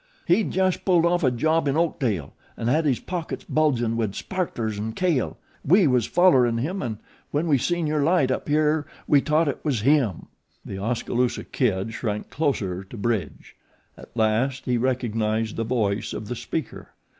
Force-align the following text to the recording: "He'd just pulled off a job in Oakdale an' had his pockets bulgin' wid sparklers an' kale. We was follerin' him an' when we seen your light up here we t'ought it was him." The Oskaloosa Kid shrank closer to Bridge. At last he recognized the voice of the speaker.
"He'd 0.25 0.49
just 0.49 0.83
pulled 0.83 1.05
off 1.05 1.23
a 1.23 1.29
job 1.29 1.67
in 1.67 1.77
Oakdale 1.77 2.33
an' 2.57 2.65
had 2.69 2.85
his 2.85 2.99
pockets 2.99 3.43
bulgin' 3.47 3.95
wid 3.95 4.15
sparklers 4.15 4.79
an' 4.79 4.93
kale. 4.93 5.37
We 5.63 5.85
was 5.85 6.07
follerin' 6.07 6.57
him 6.57 6.81
an' 6.81 6.97
when 7.29 7.45
we 7.47 7.59
seen 7.59 7.85
your 7.85 8.01
light 8.01 8.31
up 8.31 8.49
here 8.49 8.87
we 9.07 9.21
t'ought 9.21 9.47
it 9.47 9.63
was 9.63 9.81
him." 9.81 10.25
The 10.65 10.79
Oskaloosa 10.79 11.43
Kid 11.43 11.93
shrank 11.93 12.31
closer 12.31 12.83
to 12.83 12.97
Bridge. 12.97 13.55
At 13.95 14.17
last 14.17 14.65
he 14.65 14.75
recognized 14.75 15.55
the 15.55 15.63
voice 15.63 16.13
of 16.13 16.29
the 16.29 16.35
speaker. 16.35 16.93